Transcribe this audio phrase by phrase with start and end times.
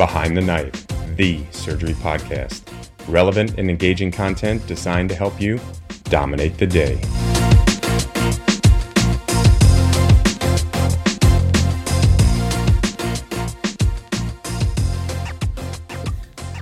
[0.00, 2.62] Behind the Knife, the surgery podcast.
[3.06, 5.60] Relevant and engaging content designed to help you
[6.04, 6.94] dominate the day.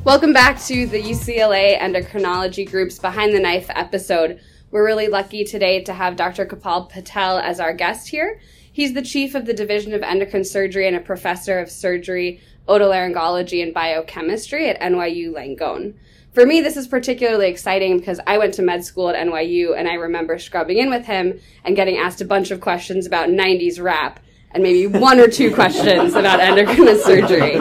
[0.03, 4.41] Welcome back to the UCLA Endocrinology Group's Behind the Knife episode.
[4.73, 6.45] We're really lucky today to have Dr.
[6.45, 8.41] Kepal Patel as our guest here.
[8.73, 13.63] He's the chief of the Division of Endocrine Surgery and a professor of surgery, otolaryngology,
[13.63, 15.95] and biochemistry at NYU Langone.
[16.33, 19.89] For me, this is particularly exciting because I went to med school at NYU and
[19.89, 23.83] I remember scrubbing in with him and getting asked a bunch of questions about 90s
[23.83, 24.21] rap
[24.53, 27.61] and maybe one or two questions about endocrine surgery.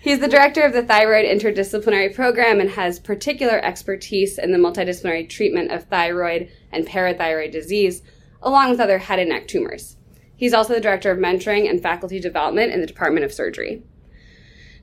[0.00, 5.28] He's the director of the Thyroid Interdisciplinary Program and has particular expertise in the multidisciplinary
[5.28, 8.02] treatment of thyroid and parathyroid disease,
[8.42, 9.96] along with other head and neck tumors.
[10.36, 13.82] He's also the director of mentoring and faculty development in the Department of Surgery.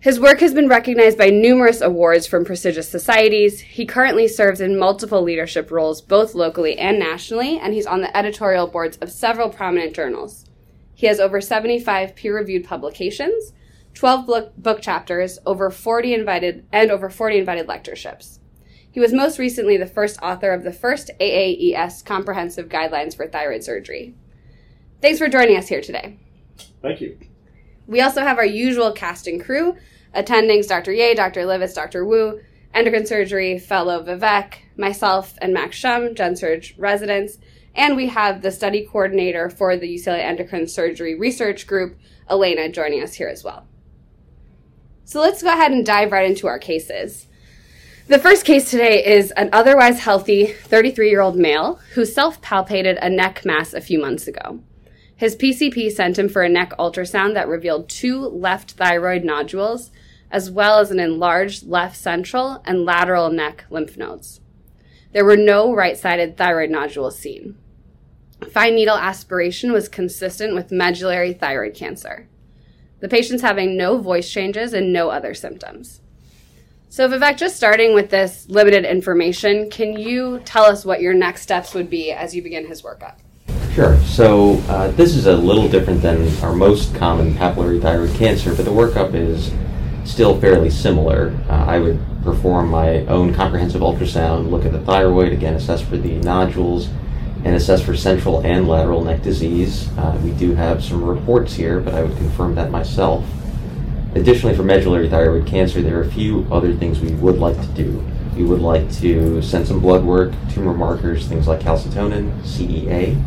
[0.02, 3.60] His work has been recognized by numerous awards from prestigious societies.
[3.60, 8.18] He currently serves in multiple leadership roles, both locally and nationally, and he's on the
[8.18, 10.50] editorial boards of several prominent journals.
[10.96, 13.54] He has over 75 peer reviewed publications
[13.94, 18.40] 12 book, book chapters, over 40 invited, and over 40 invited lectureships.
[18.90, 23.64] He was most recently the first author of the first AAES comprehensive guidelines for thyroid
[23.64, 24.16] surgery.
[25.00, 26.18] Thanks for joining us here today.
[26.82, 27.20] Thank you.
[27.86, 29.76] We also have our usual cast and crew
[30.16, 30.92] attendings Dr.
[30.92, 31.42] Yeh, Dr.
[31.42, 32.06] Livhits, Dr.
[32.06, 32.42] Wu,
[32.74, 37.38] endocrine surgery fellow Vivek, myself, and Max Shum, GenSurg residents,
[37.76, 41.98] and we have the study coordinator for the UCLA Endocrine Surgery Research Group,
[42.30, 43.66] Elena, joining us here as well.
[45.06, 47.28] So let's go ahead and dive right into our cases.
[48.08, 52.98] The first case today is an otherwise healthy 33 year old male who self palpated
[53.02, 54.62] a neck mass a few months ago.
[55.16, 59.92] His PCP sent him for a neck ultrasound that revealed two left thyroid nodules,
[60.32, 64.40] as well as an enlarged left central and lateral neck lymph nodes.
[65.14, 67.58] There were no right sided thyroid nodules seen.
[68.50, 72.28] Fine needle aspiration was consistent with medullary thyroid cancer.
[73.02, 76.02] The patient's having no voice changes and no other symptoms.
[76.90, 81.42] So, Vivek, just starting with this limited information, can you tell us what your next
[81.42, 83.16] steps would be as you begin his workup?
[83.74, 83.98] Sure.
[84.02, 88.66] So, uh, this is a little different than our most common papillary thyroid cancer, but
[88.66, 89.52] the workup is
[90.06, 91.38] still fairly similar.
[91.50, 95.98] Uh, I would perform my own comprehensive ultrasound, look at the thyroid, again, assess for
[95.98, 96.90] the nodules,
[97.44, 99.90] and assess for central and lateral neck disease.
[99.98, 103.26] Uh, we do have some reports here, but I would confirm that myself.
[104.14, 107.68] Additionally, for medullary thyroid cancer, there are a few other things we would like to
[107.68, 108.06] do.
[108.36, 113.22] We would like to send some blood work, tumor markers, things like calcitonin, CEA,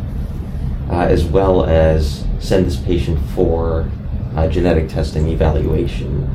[0.89, 3.89] uh, as well as send this patient for
[4.35, 6.29] uh, genetic testing evaluation.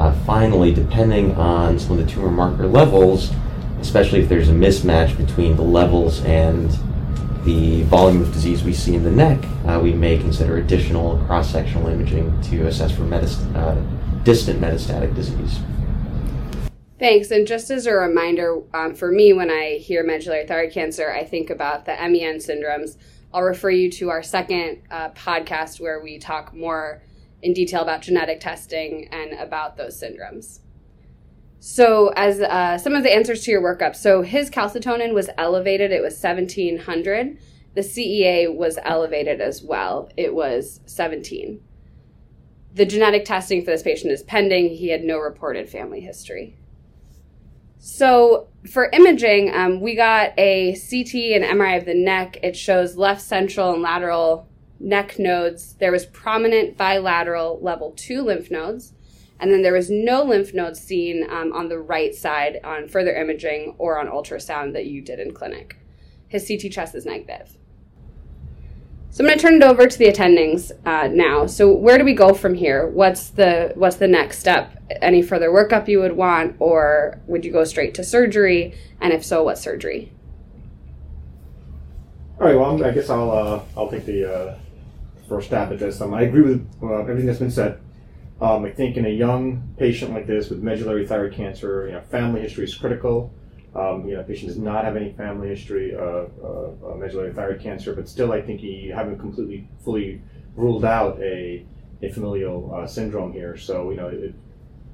[0.00, 3.30] Uh, finally, depending on some of the tumor marker levels,
[3.82, 6.70] especially if there's a mismatch between the levels and
[7.44, 11.86] the volume of disease we see in the neck, uh, we may consider additional cross-sectional
[11.88, 13.74] imaging to assess for metast- uh,
[14.24, 15.58] distant metastatic disease.
[16.98, 17.30] Thanks.
[17.30, 21.24] And just as a reminder, um, for me, when I hear medullary thyroid cancer, I
[21.24, 22.96] think about the MEN syndromes.
[23.34, 27.02] I'll refer you to our second uh, podcast where we talk more
[27.42, 30.60] in detail about genetic testing and about those syndromes.
[31.62, 35.92] So, as uh, some of the answers to your workup, so his calcitonin was elevated,
[35.92, 37.38] it was 1700.
[37.74, 41.60] The CEA was elevated as well, it was 17.
[42.72, 44.70] The genetic testing for this patient is pending.
[44.70, 46.56] He had no reported family history.
[47.78, 52.38] So, for imaging, um, we got a CT and MRI of the neck.
[52.42, 54.49] It shows left central and lateral
[54.80, 55.74] neck nodes.
[55.74, 58.92] There was prominent bilateral level 2 lymph nodes
[59.40, 63.14] and then there was no lymph nodes seen um, on the right side on further
[63.14, 65.78] imaging or on ultrasound that you did in clinic.
[66.28, 67.56] His CT chest is negative.
[69.08, 71.46] So I'm going to turn it over to the attendings uh, now.
[71.46, 72.86] So where do we go from here?
[72.86, 74.76] What's the what's the next step?
[75.02, 78.74] Any further workup you would want, or would you go straight to surgery?
[79.00, 80.12] And if so, what surgery?
[82.38, 82.56] All right.
[82.56, 84.58] Well, I guess I'll uh, I'll take the uh,
[85.30, 86.00] first stab at this.
[86.00, 87.80] Um, I agree with uh, everything that's been said.
[88.40, 92.00] Um, I think in a young patient like this with medullary thyroid cancer, you know,
[92.00, 93.32] family history is critical.
[93.74, 97.60] Um, you know, patient does not have any family history of uh, uh, medullary thyroid
[97.60, 100.20] cancer, but still, I think you haven't completely, fully
[100.56, 101.64] ruled out a,
[102.02, 103.56] a familial uh, syndrome here.
[103.56, 104.34] So, you know, it,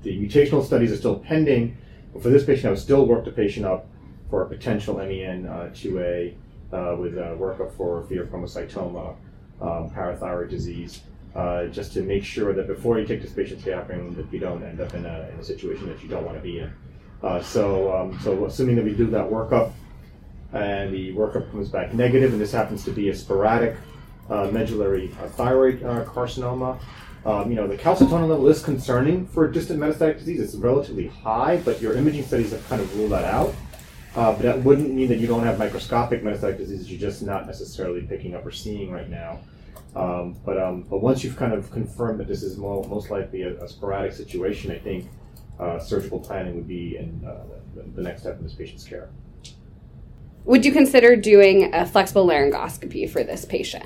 [0.02, 1.78] the mutational studies are still pending.
[2.12, 3.86] But for this patient, I would still work the patient up
[4.28, 6.34] for a potential MEN uh, 2A
[6.72, 9.16] uh, with a workup for pheochromocytoma,
[9.60, 11.02] um, parathyroid disease.
[11.36, 14.62] uh, just to make sure that before you take this patient's heparin, that you don't
[14.62, 16.72] end up in a, in a situation that you don't want to be in.
[17.22, 19.72] Uh, so, um, so assuming that we do that workup,
[20.52, 23.76] and the workup comes back negative, and this happens to be a sporadic
[24.30, 26.78] uh, medullary uh, thyroid uh, carcinoma.
[27.26, 30.40] Um, you know, the calcitonin level is concerning for distant metastatic disease.
[30.40, 33.54] It's relatively high, but your imaging studies have kind of ruled that out.
[34.16, 36.90] Uh, but that wouldn't mean that you don't have microscopic metastatic disease.
[36.90, 39.40] You're just not necessarily picking up or seeing right now.
[39.94, 43.42] Um, but um, but once you've kind of confirmed that this is more, most likely
[43.42, 45.08] a, a sporadic situation, I think
[45.60, 49.08] uh, surgical planning would be in uh, the, the next step in this patient's care.
[50.44, 53.84] Would you consider doing a flexible laryngoscopy for this patient?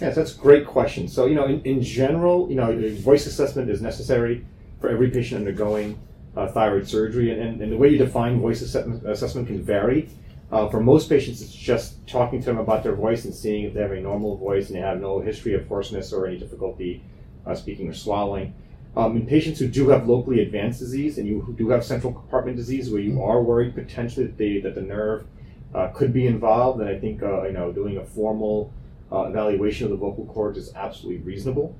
[0.00, 1.08] Yes, that's a great question.
[1.08, 4.44] So, you know, in, in general, you know, voice assessment is necessary
[4.80, 5.98] for every patient undergoing
[6.36, 10.08] uh, thyroid surgery, and, and, and, the way you define voice assessment, assessment can vary.
[10.50, 13.74] Uh, for most patients, it's just talking to them about their voice and seeing if
[13.74, 17.02] they have a normal voice and they have no history of hoarseness or any difficulty
[17.46, 18.54] uh, speaking or swallowing.
[18.94, 22.58] Um, in patients who do have locally advanced disease and you do have central compartment
[22.58, 25.26] disease, where you are worried potentially that, they, that the nerve
[25.74, 28.72] uh, could be involved, then I think uh, you know doing a formal
[29.10, 31.74] uh, evaluation of the vocal cords is absolutely reasonable.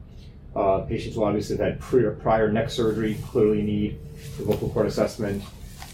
[0.54, 3.98] Uh, patients who obviously have had prior, prior neck surgery clearly need
[4.36, 5.42] the vocal cord assessment.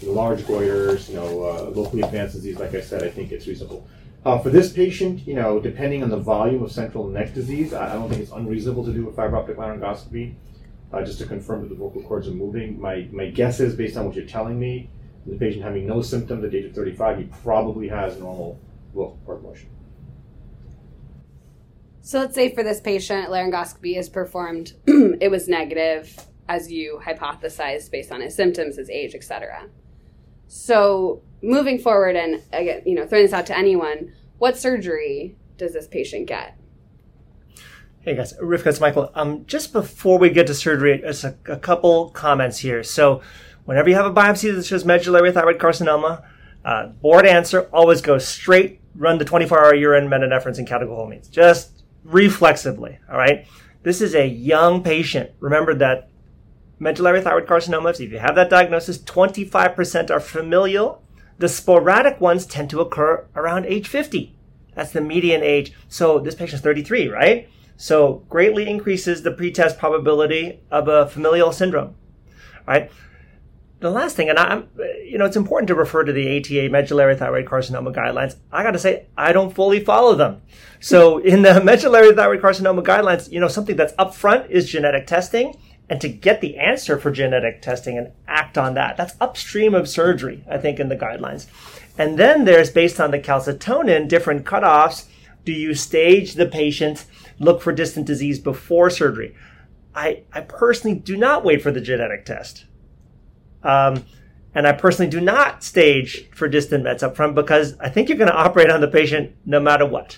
[0.01, 3.47] The large goiters, you know, uh, locally advanced disease, like I said, I think it's
[3.47, 3.87] reasonable.
[4.25, 7.91] Uh, for this patient, you know, depending on the volume of central neck disease, I,
[7.91, 10.35] I don't think it's unreasonable to do a fiber optic laryngoscopy
[10.91, 12.79] uh, just to confirm that the vocal cords are moving.
[12.81, 14.89] My, my guess is, based on what you're telling me,
[15.25, 18.59] the patient having no symptoms at age of 35, he probably has normal
[18.93, 19.69] vocal cord motion.
[22.09, 27.91] So let's say for this patient, laryngoscopy is performed, it was negative as you hypothesized
[27.91, 29.67] based on his symptoms, his age, etc.
[30.47, 35.73] So moving forward and again, you know, throwing this out to anyone, what surgery does
[35.73, 36.57] this patient get?
[37.99, 39.11] Hey guys, Rivka, it's Michael.
[39.13, 42.81] Um, just before we get to surgery, just a, a couple comments here.
[42.81, 43.21] So,
[43.65, 46.25] whenever you have a biopsy that shows medullary thyroid carcinoma,
[46.65, 51.29] uh, board answer always goes straight, run the 24-hour urine metanephrine and catecholamines.
[51.29, 52.99] Just reflexively.
[53.09, 53.45] All right.
[53.83, 55.31] This is a young patient.
[55.39, 56.09] Remember that
[56.79, 61.01] medullary thyroid carcinomas, if you have that diagnosis, 25% are familial.
[61.37, 64.35] The sporadic ones tend to occur around age 50.
[64.75, 65.73] That's the median age.
[65.87, 67.49] So this patient's 33, right?
[67.77, 71.95] So greatly increases the pretest probability of a familial syndrome,
[72.67, 72.91] right?
[73.79, 74.67] The last thing, and I'm,
[75.05, 78.35] you know, it's important to refer to the ATA medullary thyroid carcinoma guidelines.
[78.51, 80.41] I got to say, I don't fully follow them.
[80.79, 85.57] So in the medullary thyroid carcinoma guidelines, you know, something that's upfront is genetic testing,
[85.89, 89.89] and to get the answer for genetic testing and act on that, that's upstream of
[89.89, 91.47] surgery, I think, in the guidelines.
[91.97, 95.07] And then there's based on the calcitonin different cutoffs.
[95.45, 97.05] Do you stage the patient,
[97.39, 99.35] look for distant disease before surgery?
[99.95, 102.65] I, I personally do not wait for the genetic test.
[103.63, 104.05] Um,
[104.55, 108.17] and I personally do not stage for distant mets up front because I think you're
[108.17, 110.17] going to operate on the patient no matter what,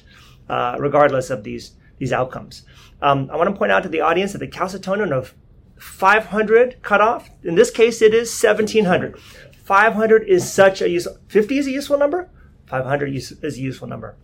[0.49, 2.63] uh, regardless of these these outcomes.
[3.01, 5.35] Um, I want to point out to the audience that the calcitonin of
[5.77, 9.19] 500 cutoff, in this case, it is 1700.
[9.63, 12.29] 500 is such a useful, 50 is a useful number,
[12.65, 14.15] 500 is a useful number.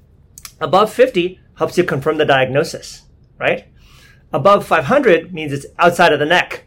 [0.59, 3.03] Above 50 helps you confirm the diagnosis,
[3.37, 3.67] right?
[4.33, 6.65] Above 500 means it's outside of the neck.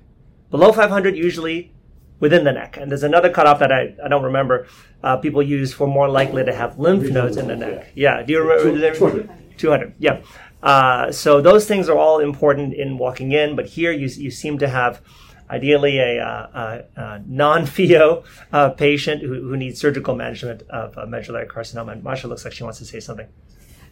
[0.50, 1.72] Below 500 usually
[2.20, 2.76] within the neck.
[2.76, 4.66] And there's another cutoff that I, I don't remember.
[5.02, 7.90] Uh, people use for more likely to have lymph nodes in the neck.
[7.94, 8.22] Yeah.
[8.22, 8.94] Do you remember?
[8.94, 9.30] 200.
[9.56, 9.94] 200.
[9.98, 10.20] Yeah.
[10.62, 14.58] Uh, so those things are all important in walking in, but here you, you seem
[14.58, 15.00] to have
[15.48, 21.06] ideally a, uh, a, a non-pheo uh, patient who, who needs surgical management of uh,
[21.06, 21.92] medullary carcinoma.
[21.92, 23.26] And Masha looks like she wants to say something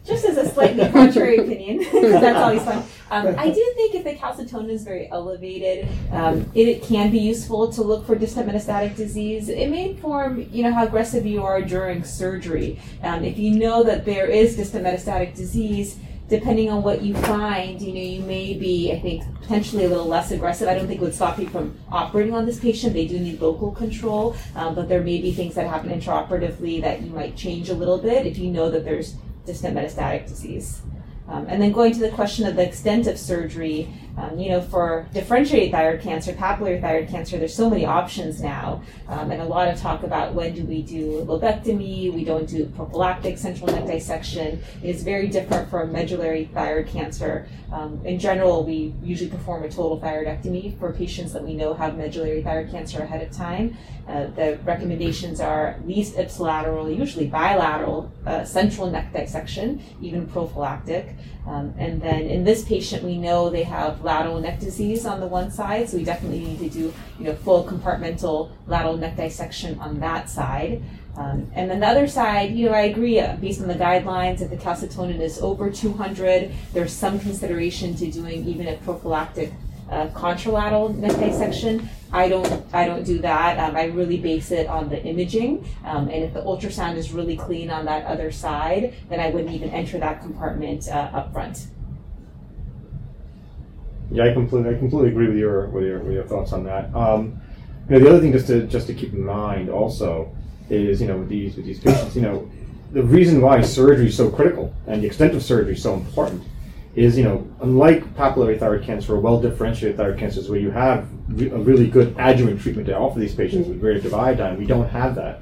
[0.05, 2.83] just as a slightly contrary opinion, because that's always fun.
[3.11, 7.19] Um, I do think if the calcitonin is very elevated, um, it, it, can be
[7.19, 9.49] useful to look for distant metastatic disease.
[9.49, 12.79] It may inform, you know, how aggressive you are during surgery.
[13.01, 15.97] Um, if you know that there is distant metastatic disease,
[16.29, 20.05] depending on what you find, you know, you may be, I think, potentially a little
[20.05, 20.67] less aggressive.
[20.67, 22.93] I don't think it would stop you from operating on this patient.
[22.93, 27.01] They do need local control, um, but there may be things that happen intraoperatively that
[27.01, 29.15] you might change a little bit if you know that there's
[29.49, 30.81] distant metastatic disease.
[31.27, 34.61] Um, and then going to the question of the extent of surgery, um, you know,
[34.61, 39.45] for differentiated thyroid cancer, papillary thyroid cancer, there's so many options now, um, and a
[39.45, 43.85] lot of talk about when do we do lobectomy, we don't do prophylactic central neck
[43.85, 44.61] dissection.
[44.83, 47.47] It is very different from medullary thyroid cancer.
[47.71, 51.97] Um, in general, we usually perform a total thyroidectomy for patients that we know have
[51.97, 53.77] medullary thyroid cancer ahead of time.
[54.07, 61.15] Uh, the recommendations are least ipsilateral, usually bilateral uh, central neck dissection, even prophylactic.
[61.49, 65.25] Um, and then in this patient, we know they have lateral neck disease on the
[65.25, 69.79] one side, so we definitely need to do you know full compartmental lateral neck dissection
[69.79, 70.83] on that side.
[71.17, 74.41] Um, and then the other side, you know, I agree uh, based on the guidelines
[74.41, 79.51] if the calcitonin is over 200, there's some consideration to doing even a prophylactic
[79.89, 81.89] uh, contralateral neck dissection.
[82.11, 83.59] I don't, I don't do that.
[83.59, 85.65] Um, I really base it on the imaging.
[85.85, 89.53] Um, and if the ultrasound is really clean on that other side, then I wouldn't
[89.53, 91.67] even enter that compartment uh, up front.
[94.11, 96.93] Yeah, I completely, I completely agree with your, with your, with your thoughts on that.
[96.95, 97.39] Um,
[97.87, 100.35] you know, the other thing just to, just to keep in mind also
[100.69, 102.49] is, you know, with these, with these patients, you know,
[102.91, 106.43] the reason why surgery is so critical and the extent of surgery is so important
[106.99, 111.07] is, you know, unlike papillary thyroid cancer or well differentiated thyroid cancers where you have
[111.29, 114.89] re- a really good adjuvant treatment to offer these patients with radioactive iodine, we don't
[114.89, 115.41] have that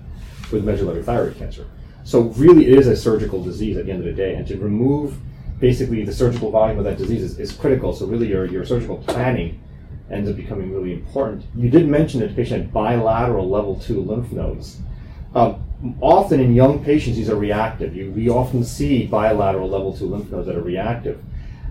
[0.52, 1.66] with medullary thyroid cancer.
[2.04, 4.58] So really it is a surgical disease at the end of the day, and to
[4.58, 5.18] remove
[5.60, 7.94] basically the surgical volume of that disease is, is critical.
[7.94, 9.60] So really your, your surgical planning
[10.12, 11.46] ends up becoming really important.
[11.56, 14.80] You did mention that the patient had bilateral level two lymph nodes.
[15.34, 15.64] Um,
[16.02, 17.96] often in young patients, these are reactive.
[17.96, 21.22] You, we often see bilateral level two lymph nodes that are reactive.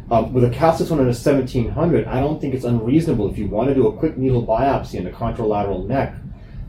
[0.08, 3.74] Um, with a calcitonin of 1700, I don't think it's unreasonable if you want to
[3.74, 6.14] do a quick needle biopsy in the contralateral neck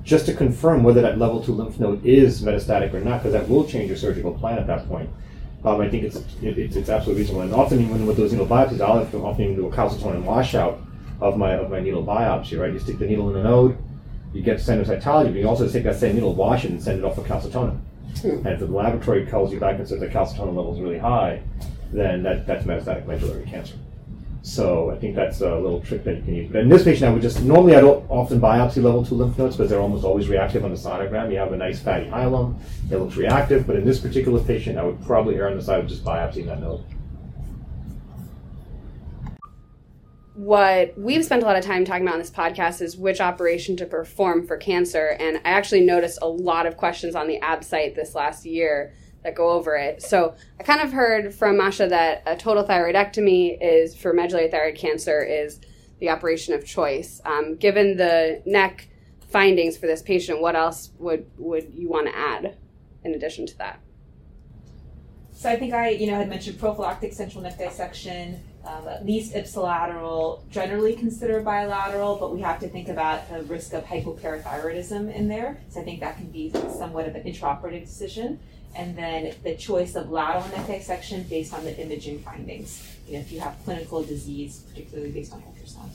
[0.03, 3.47] just to confirm whether that level two lymph node is metastatic or not, because that
[3.47, 5.09] will change your surgical plan at that point.
[5.63, 7.41] Um, I think it's, it, it's, it's absolutely reasonable.
[7.41, 10.79] And often, even with those needle biopsies, I'll often even do a calcitonin washout
[11.19, 12.59] of my of my needle biopsy.
[12.59, 13.77] Right, you stick the needle in the node,
[14.33, 17.05] you get cytology, but you also take that same needle, wash it, and send it
[17.05, 17.79] off for calcitonin.
[18.23, 21.41] And if the laboratory calls you back and says the calcitonin level is really high,
[21.91, 23.75] then that, that's metastatic medullary cancer.
[24.41, 26.51] So I think that's a little trick that you can use.
[26.51, 29.37] But in this patient, I would just normally I don't often biopsy level two lymph
[29.37, 31.31] nodes because they're almost always reactive on the sonogram.
[31.31, 32.57] You have a nice fatty hilum,
[32.89, 33.67] it looks reactive.
[33.67, 36.45] But in this particular patient, I would probably err on the side of just biopsying
[36.45, 36.83] that node.
[40.37, 43.75] what we've spent a lot of time talking about on this podcast is which operation
[43.75, 45.17] to perform for cancer.
[45.19, 49.35] And I actually noticed a lot of questions on the ABSITE this last year that
[49.35, 50.01] go over it.
[50.01, 54.75] So I kind of heard from Masha that a total thyroidectomy is for medullary thyroid
[54.75, 55.59] cancer is
[55.99, 57.21] the operation of choice.
[57.25, 58.87] Um, given the neck
[59.29, 62.57] findings for this patient, what else would would you want to add
[63.03, 63.79] in addition to that?
[65.33, 69.33] So I think I, you know, had mentioned prophylactic central neck dissection, um, at least
[69.35, 75.27] ipsilateral, generally consider bilateral, but we have to think about the risk of hypoparathyroidism in
[75.27, 75.61] there.
[75.69, 78.39] So I think that can be somewhat of an intraoperative decision.
[78.75, 82.87] And then the choice of lateral neck dissection based on the imaging findings.
[83.07, 85.89] You know, if you have clinical disease, particularly based on ultrasound.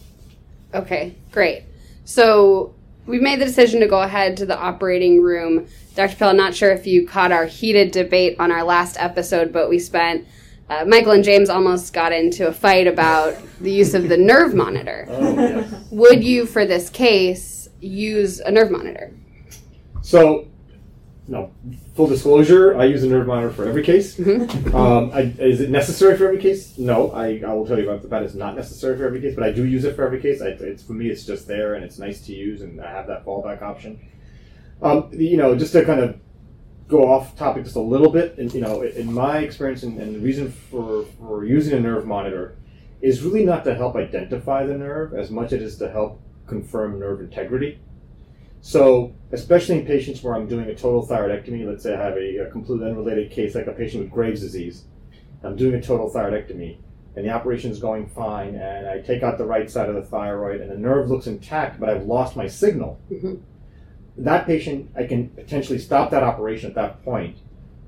[0.75, 1.65] Okay, great.
[2.05, 2.75] So
[3.07, 5.69] we've made the decision to go ahead to the operating room.
[5.95, 6.17] Dr.
[6.17, 9.69] Pill, I'm not sure if you caught our heated debate on our last episode, but
[9.69, 10.27] we spent
[10.69, 14.55] uh, Michael and James almost got into a fight about the use of the nerve
[14.55, 15.07] monitor.
[15.09, 15.85] Oh, yes.
[15.91, 19.13] Would you, for this case, use a nerve monitor?
[20.01, 20.49] So,
[21.33, 21.51] no,
[21.95, 24.21] full disclosure, I use a nerve monitor for every case.
[24.73, 26.79] Um, I, is it necessary for every case?
[26.79, 29.35] No, I, I will tell you about the fact it's not necessary for every case,
[29.35, 30.41] but I do use it for every case.
[30.41, 33.07] I, it's for me, it's just there and it's nice to use, and I have
[33.07, 34.01] that fallback option.
[34.83, 36.19] Um, you know, just to kind of
[36.89, 40.15] go off topic just a little bit, and you know, in my experience, and, and
[40.15, 42.57] the reason for, for using a nerve monitor
[43.01, 46.21] is really not to help identify the nerve as much as it is to help
[46.47, 47.81] confirm nerve integrity.
[48.65, 52.37] So, especially in patients where I'm doing a total thyroidectomy, let's say I have a,
[52.47, 54.85] a completely unrelated case, like a patient with Graves' disease,
[55.43, 56.79] I'm doing a total thyroidectomy,
[57.17, 60.03] and the operation is going fine, and I take out the right side of the
[60.03, 63.01] thyroid, and the nerve looks intact, but I've lost my signal.
[63.11, 63.35] Mm-hmm.
[64.19, 67.39] That patient, I can potentially stop that operation at that point,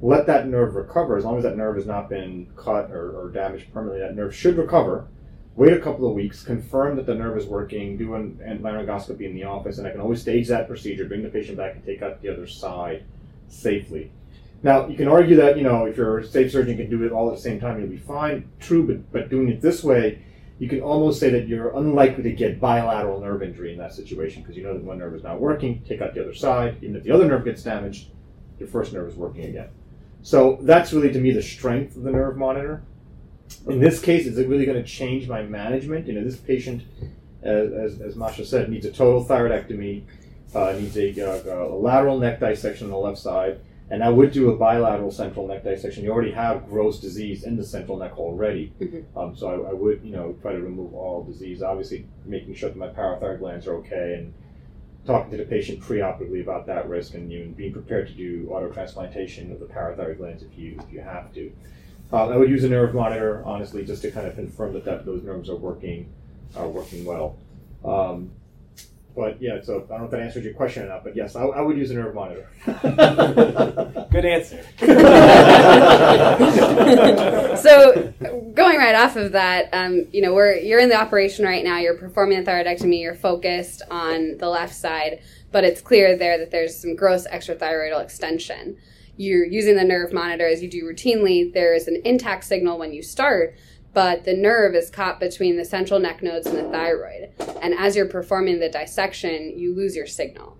[0.00, 3.30] let that nerve recover, as long as that nerve has not been cut or, or
[3.30, 5.06] damaged permanently, that nerve should recover.
[5.56, 9.20] Wait a couple of weeks, confirm that the nerve is working, do an, an laryngoscopy
[9.20, 11.84] in the office, and I can always stage that procedure, bring the patient back, and
[11.84, 13.04] take out the other side
[13.46, 14.10] safely.
[14.64, 17.28] Now, you can argue that, you know, if your safe surgeon can do it all
[17.28, 18.48] at the same time, you'll be fine.
[18.58, 20.24] True, but, but doing it this way,
[20.58, 24.42] you can almost say that you're unlikely to get bilateral nerve injury in that situation
[24.42, 26.78] because you know that one nerve is not working, take out the other side.
[26.82, 28.08] Even if the other nerve gets damaged,
[28.58, 29.68] your first nerve is working again.
[30.22, 32.82] So that's really, to me, the strength of the nerve monitor.
[33.66, 36.06] In this case, is it really going to change my management?
[36.06, 36.82] You know, this patient,
[37.42, 40.04] as, as, as Masha said, needs a total thyroidectomy,
[40.54, 44.32] uh, needs a, uh, a lateral neck dissection on the left side, and I would
[44.32, 46.04] do a bilateral central neck dissection.
[46.04, 48.72] You already have gross disease in the central neck already,
[49.16, 51.62] um, so I, I would, you know, try to remove all disease.
[51.62, 54.34] Obviously, making sure that my parathyroid glands are okay, and
[55.06, 58.46] talking to the patient preoperatively about that risk, and you know, being prepared to do
[58.46, 61.52] autotransplantation of the parathyroid glands if you if you have to.
[62.14, 65.04] Um, I would use a nerve monitor, honestly, just to kind of confirm that, that
[65.04, 66.12] those nerves are working
[66.56, 67.36] are working well.
[67.84, 68.30] Um,
[69.16, 71.34] but yeah, so I don't know if that answers your question or not, but yes,
[71.34, 72.48] I, I would use a nerve monitor.
[74.12, 74.64] Good answer.
[77.56, 78.14] so
[78.54, 81.78] going right off of that, um, you know, we're you're in the operation right now.
[81.78, 83.00] You're performing a thyroidectomy.
[83.00, 88.00] You're focused on the left side, but it's clear there that there's some gross extrathyroidal
[88.00, 88.76] extension.
[89.16, 91.52] You're using the nerve monitor as you do routinely.
[91.52, 93.56] There is an intact signal when you start,
[93.92, 97.30] but the nerve is caught between the central neck nodes and the thyroid.
[97.62, 100.58] And as you're performing the dissection, you lose your signal.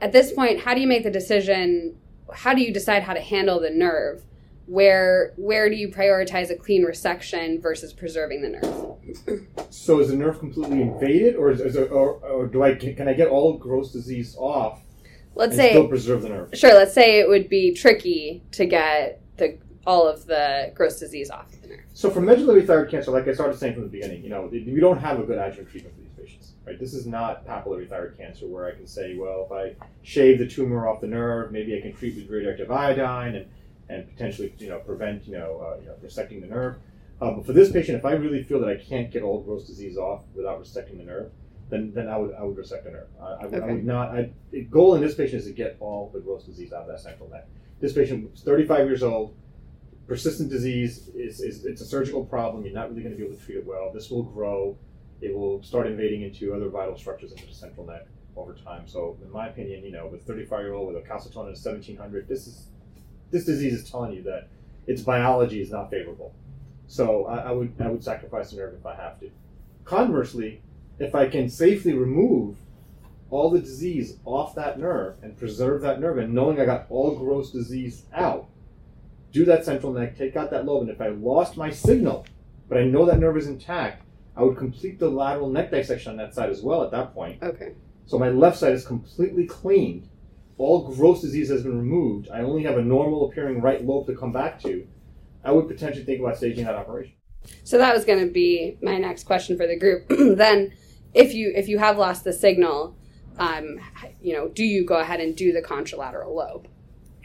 [0.00, 1.96] At this point, how do you make the decision?
[2.32, 4.24] How do you decide how to handle the nerve?
[4.66, 9.46] Where where do you prioritize a clean resection versus preserving the nerve?
[9.70, 13.12] so is the nerve completely invaded, or is, is or, or do I can I
[13.12, 14.80] get all gross disease off?
[15.40, 16.50] Let's and say still preserve the nerve.
[16.52, 21.30] Sure, let's say it would be tricky to get the all of the gross disease
[21.30, 21.80] off the nerve.
[21.94, 24.78] So for medullary thyroid cancer, like I started saying from the beginning, you know, we
[24.78, 26.78] don't have a good adjuvant treatment for these patients, right?
[26.78, 30.46] This is not papillary thyroid cancer where I can say, well, if I shave the
[30.46, 33.46] tumor off the nerve, maybe I can treat with radioactive iodine and,
[33.88, 36.76] and potentially, you know, prevent, you know, uh, you know resecting the nerve.
[37.18, 39.66] Uh, but for this patient, if I really feel that I can't get all gross
[39.66, 41.30] disease off without resecting the nerve,
[41.70, 43.08] then, then I would I would resect the nerve.
[43.20, 43.64] I, I, would, Okay.
[43.64, 44.08] I would not.
[44.10, 46.88] I, the goal in this patient is to get all the gross disease out of
[46.88, 47.46] that central neck.
[47.80, 49.34] This patient is 35 years old
[50.10, 52.64] persistent disease is, is it's a surgical problem.
[52.64, 53.92] You're not really going to be able to treat it well.
[53.94, 54.76] This will grow.
[55.20, 58.88] It will start invading into other vital structures into the central neck over time.
[58.88, 62.26] So, in my opinion, you know, with 35 year old with a calcitonin of 1700,
[62.26, 62.66] this is
[63.30, 64.48] this disease is telling you that
[64.88, 66.34] its biology is not favorable.
[66.88, 69.30] So, I, I would I would sacrifice the nerve if I have to.
[69.84, 70.60] Conversely,
[71.00, 72.56] if I can safely remove
[73.30, 77.16] all the disease off that nerve and preserve that nerve, and knowing I got all
[77.16, 78.48] gross disease out,
[79.32, 82.26] do that central neck, take out that lobe, and if I lost my signal,
[82.68, 84.04] but I know that nerve is intact,
[84.36, 87.42] I would complete the lateral neck dissection on that side as well at that point.
[87.42, 87.74] Okay.
[88.06, 90.08] So my left side is completely cleaned.
[90.58, 92.28] All gross disease has been removed.
[92.30, 94.86] I only have a normal appearing right lobe to come back to.
[95.44, 97.14] I would potentially think about staging that operation.
[97.64, 100.06] So that was going to be my next question for the group.
[100.36, 100.72] then,
[101.14, 102.94] if you if you have lost the signal,
[103.38, 103.80] um,
[104.22, 106.66] you know, do you go ahead and do the contralateral lobe?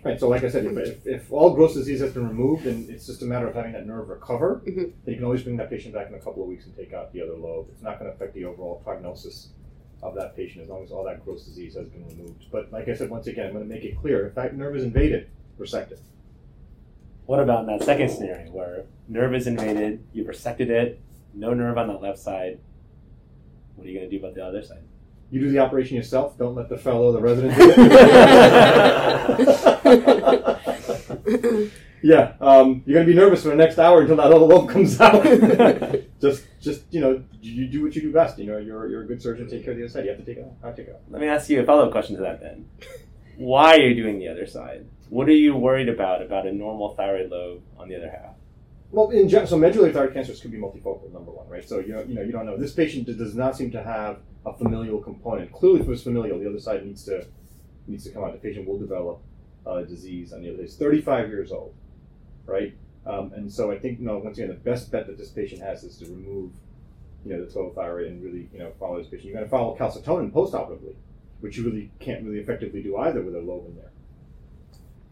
[0.03, 0.19] Right.
[0.19, 3.07] So, like I said, if, if, if all gross disease has been removed and it's
[3.07, 4.75] just a matter of having that nerve recover, Mhm.
[4.75, 6.93] then you can always bring that patient back in a couple of weeks and take
[6.93, 7.67] out the other lobe.
[7.71, 9.49] It's not going to affect the overall prognosis
[10.03, 12.45] of that patient as long as all that gross disease has been removed.
[12.51, 14.75] But like I said, once again, I'm going to make it clear: if that nerve
[14.75, 15.99] is invaded, resect it.
[17.25, 20.99] What about in that second scenario where nerve is invaded, you've resected it,
[21.33, 22.59] no nerve on the left side?
[23.75, 24.83] What are you going to do about the other side?
[25.31, 26.37] You do the operation yourself.
[26.37, 27.73] Don't let the fellow, the resident, do
[31.51, 31.71] it.
[32.03, 35.01] yeah, um, you're gonna be nervous for the next hour until that other lobe comes
[35.01, 35.23] out.
[36.21, 38.37] just, just you know, you do what you do best.
[38.37, 39.49] You know, you're you're a good surgeon.
[39.49, 40.05] Take care of the other side.
[40.05, 40.53] You have to take it out.
[40.63, 41.01] I take it out.
[41.09, 42.69] Let me ask you a follow up question to that then.
[43.37, 44.85] Why are you doing the other side?
[45.09, 48.34] What are you worried about about a normal thyroid lobe on the other half?
[48.91, 51.11] Well, in general, so medullary thyroid cancers could be multifocal.
[51.11, 51.67] Number one, right?
[51.67, 52.57] So you you know, you don't know.
[52.57, 55.51] This patient does not seem to have a familial component.
[55.51, 57.25] Clearly, if it was familial, the other side needs to
[57.87, 58.33] needs to come out.
[58.33, 59.21] The patient will develop
[59.65, 60.65] uh, disease on the other side.
[60.65, 61.73] He's 35 years old,
[62.45, 62.75] right?
[63.05, 65.61] Um, and so I think, you know, once again, the best bet that this patient
[65.61, 66.51] has is to remove,
[67.23, 69.25] you know, the total thyroid and really, you know, follow this patient.
[69.25, 70.95] You're going to follow calcitonin postoperatively,
[71.41, 73.91] which you really can't really effectively do either with a lobe in there,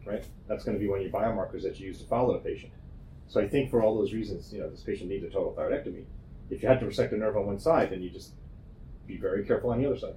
[0.04, 0.24] right?
[0.48, 2.72] That's going to be one of your biomarkers that you use to follow the patient.
[3.34, 6.04] So I think for all those reasons, you know, this patient needs a total thyroidectomy.
[6.50, 8.30] If you had to resect a nerve on one side, then you just
[9.08, 10.14] be very careful on the other side.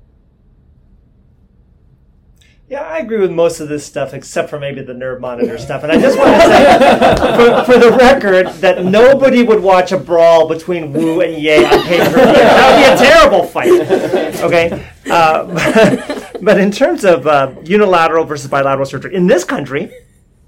[2.70, 5.82] Yeah, I agree with most of this stuff except for maybe the nerve monitor stuff.
[5.82, 9.98] And I just want to say, for, for the record, that nobody would watch a
[9.98, 12.24] brawl between Wu and Yeh on pay per view.
[12.24, 14.42] That would be a terrible fight.
[14.44, 19.92] Okay, uh, but, but in terms of uh, unilateral versus bilateral surgery, in this country,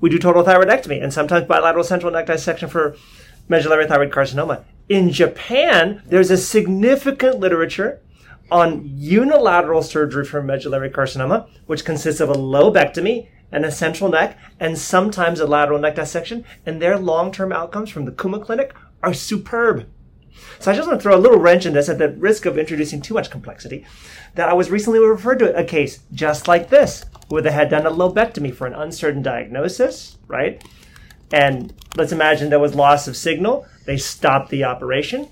[0.02, 2.96] we do total thyroidectomy and sometimes bilateral central neck dissection for
[3.48, 4.64] medullary thyroid carcinoma.
[4.88, 8.02] In Japan, there's a significant literature
[8.52, 14.38] on unilateral surgery for medullary carcinoma, which consists of a lobectomy and a central neck,
[14.60, 16.46] and sometimes a lateral neck dissection.
[16.66, 19.88] And their long-term outcomes from the Kuma Clinic are superb.
[20.60, 22.58] So I just want to throw a little wrench in this at the risk of
[22.58, 23.86] introducing too much complexity.
[24.36, 27.86] That I was recently referred to a case just like this, where they had done
[27.86, 30.64] a lobectomy for an uncertain diagnosis, right?
[31.32, 33.66] And let's imagine there was loss of signal.
[33.86, 35.30] They stopped the operation.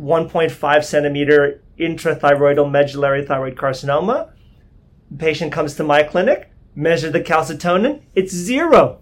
[0.00, 4.30] 1.5 centimeter intrathyroidal medullary thyroid carcinoma.
[5.18, 9.00] Patient comes to my clinic, measure the calcitonin, it's zero.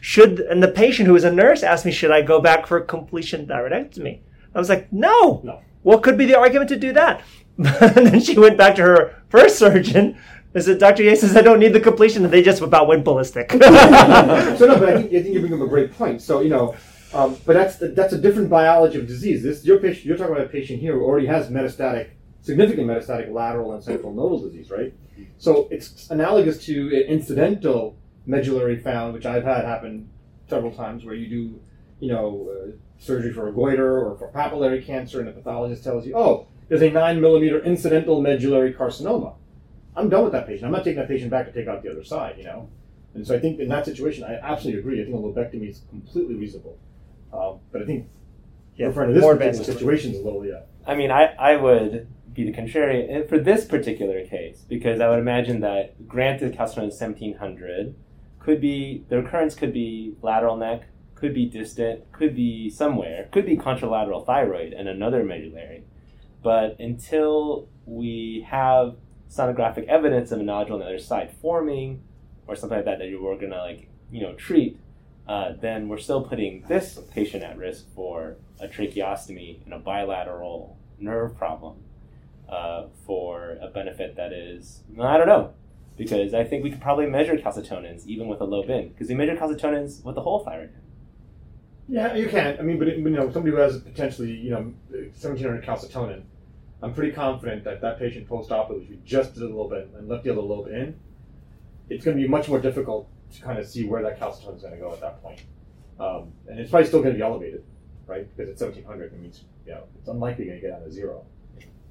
[0.00, 2.80] Should and the patient who is a nurse asked me, should I go back for
[2.80, 4.20] completion thyroidectomy?
[4.54, 5.40] I was like, no.
[5.44, 5.60] No.
[5.82, 7.22] What could be the argument to do that?
[7.58, 10.18] and then she went back to her first surgeon
[10.54, 11.02] and said, Dr.
[11.02, 13.52] Yates says I don't need the completion, and they just about went ballistic.
[13.52, 16.22] so no, but I think, I think you bring up a great point.
[16.22, 16.74] So you know,
[17.14, 19.42] um, but that's that's a different biology of disease.
[19.42, 22.10] This your patient, you're talking about a patient here who already has metastatic,
[22.42, 24.94] significant metastatic lateral and central nodal disease, right?
[25.38, 30.08] So it's analogous to incidental medullary found, which I've had happen
[30.48, 31.60] several times, where you do,
[32.00, 32.70] you know, uh,
[33.02, 36.82] surgery for a goiter or for papillary cancer, and the pathologist tells you, oh, there's
[36.82, 39.34] a nine millimeter incidental medullary carcinoma.
[39.96, 40.66] I'm done with that patient.
[40.66, 42.68] I'm not taking that patient back to take out the other side, you know.
[43.14, 45.02] And so I think in that situation, I absolutely agree.
[45.02, 46.78] I think a lobectomy is completely reasonable.
[47.32, 48.08] Um, but I think
[48.76, 49.78] Yeah, referring to this more particular advanced.
[49.78, 50.60] situation is a little, yeah.
[50.86, 55.10] I mean, I, I would be the contrary and for this particular case because I
[55.10, 57.94] would imagine that granted calcium is 1700
[58.38, 60.84] could be the recurrence could be lateral neck,
[61.22, 65.84] could be distant, could be somewhere, could be contralateral thyroid and another medullary.
[66.42, 68.96] But until we have
[69.30, 72.02] sonographic evidence of a nodule on the other side forming
[72.48, 74.80] or something like that that you were gonna like you know treat,
[75.28, 80.76] uh, then we're still putting this patient at risk for a tracheostomy and a bilateral
[80.98, 81.76] nerve problem
[82.48, 85.54] uh, for a benefit that is I don't know
[85.96, 89.14] because I think we could probably measure calcitonins even with a low bin because we
[89.14, 90.70] measure calcitonins with the whole thyroid.
[91.88, 92.58] Yeah, you can.
[92.58, 96.22] I mean, but it, you know, somebody who has potentially, you know, 1700 calcitonin,
[96.82, 100.08] I'm pretty confident that that patient post-operatively, if you just did a little bit and
[100.08, 100.98] left the other lobe in,
[101.88, 104.62] it's going to be much more difficult to kind of see where that calcitonin is
[104.62, 105.42] going to go at that point.
[106.00, 107.64] Um, and it's probably still going to be elevated,
[108.06, 108.28] right?
[108.36, 109.12] Because it's 1700.
[109.12, 111.24] It means, you know, it's unlikely going to get down to zero.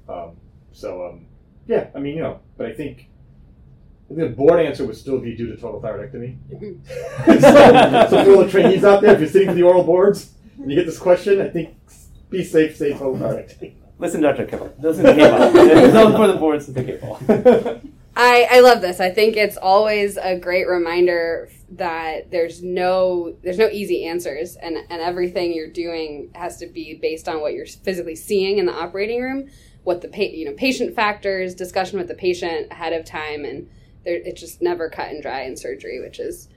[0.08, 0.36] Um,
[0.72, 1.26] so, um,
[1.66, 3.08] yeah, I mean, you know, but I think.
[4.12, 6.36] I think the board answer would still be due to total thyroidectomy.
[6.52, 7.40] Mm-hmm.
[7.40, 10.32] so, so for all the trainees out there, if you're sitting for the oral boards
[10.58, 11.74] and you get this question, I think
[12.28, 13.72] be safe, say total thyroidectomy.
[13.98, 14.44] Listen, Dr.
[14.44, 14.74] Kibble.
[14.80, 15.38] Listen to Kibble.
[15.84, 17.18] It's not for the boards to Kibble.
[18.16, 19.00] I, I love this.
[19.00, 24.76] I think it's always a great reminder that there's no there's no easy answers and,
[24.76, 28.74] and everything you're doing has to be based on what you're physically seeing in the
[28.74, 29.48] operating room,
[29.84, 33.70] what the pa- you know patient factors, discussion with the patient ahead of time, and
[34.04, 36.48] it's just never cut and dry in surgery, which is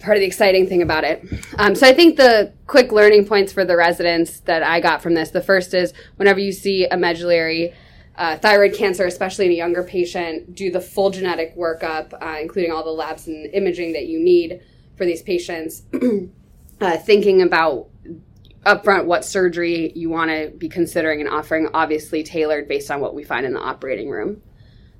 [0.00, 1.24] part of the exciting thing about it.
[1.56, 5.14] Um, so I think the quick learning points for the residents that I got from
[5.14, 7.74] this, the first is whenever you see a medullary
[8.16, 12.72] uh, thyroid cancer, especially in a younger patient, do the full genetic workup, uh, including
[12.72, 14.60] all the labs and imaging that you need
[14.96, 15.82] for these patients.
[16.80, 17.88] uh, thinking about
[18.66, 23.14] upfront what surgery you want to be considering and offering, obviously tailored based on what
[23.14, 24.42] we find in the operating room.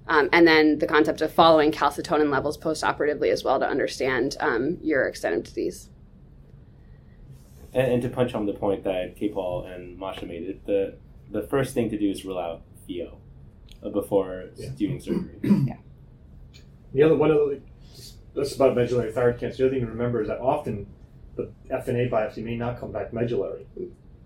[0.09, 4.79] Um, and then the concept of following calcitonin levels post-operatively as well to understand um,
[4.83, 5.91] your extent of disease.
[7.75, 10.95] And, and to punch home the point that K-Paul and Masha made, it, the
[11.31, 13.17] the first thing to do is rule out pheo
[13.85, 14.71] uh, before Yeah.
[14.77, 15.39] doing surgery.
[15.67, 15.77] Yeah.
[16.95, 17.61] The other one of the
[18.35, 19.59] this is about medullary thyroid cancer.
[19.59, 20.87] The other thing to remember is that often
[21.37, 23.67] the FNA biopsy may not come back medullary,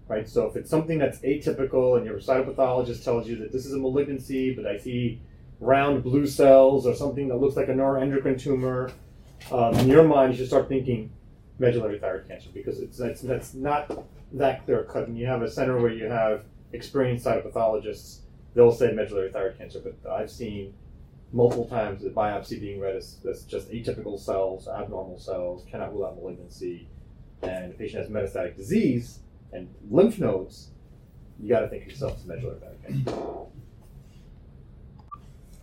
[0.06, 0.28] right?
[0.28, 3.78] So if it's something that's atypical and your cytopathologist tells you that this is a
[3.78, 5.20] malignancy, but I see
[5.62, 8.90] round blue cells or something that looks like a neuroendocrine tumor,
[9.50, 11.10] um, in your mind you should start thinking
[11.58, 15.06] medullary thyroid cancer because it's that's, that's not that clear cut.
[15.06, 18.20] And you have a center where you have experienced cytopathologists,
[18.54, 20.74] they'll say medullary thyroid cancer, but I've seen
[21.32, 23.14] multiple times the biopsy being read as,
[23.46, 26.88] just atypical cells, abnormal cells, cannot rule out malignancy,
[27.42, 29.20] and the patient has metastatic disease
[29.52, 30.70] and lymph nodes,
[31.40, 33.46] you got to think yourself as medullary thyroid cancer.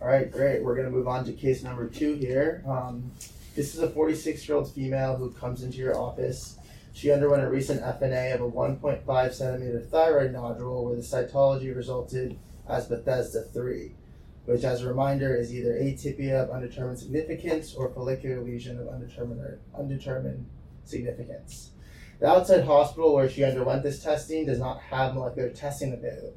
[0.00, 0.62] All right, great.
[0.64, 2.64] We're going to move on to case number two here.
[2.66, 3.12] Um,
[3.54, 6.56] this is a 46 year old female who comes into your office.
[6.94, 12.38] She underwent a recent FNA of a 1.5 centimeter thyroid nodule where the cytology resulted
[12.66, 13.94] as Bethesda 3,
[14.46, 19.58] which, as a reminder, is either atypia of undetermined significance or follicular lesion of undetermined,
[19.78, 20.46] undetermined
[20.82, 21.72] significance.
[22.20, 26.32] The outside hospital where she underwent this testing does not have molecular testing available